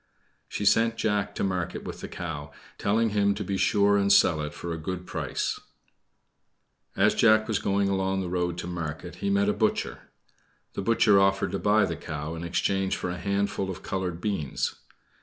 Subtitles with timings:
[0.47, 4.41] She sent Jack to market with the cow, telling him to be sure and sell
[4.41, 5.59] it for a good price.
[6.95, 10.09] As Jack was going along the road to market he met a butcher.
[10.73, 14.73] The butcher offered to buy the cow in exchange for a hatful of colored beans.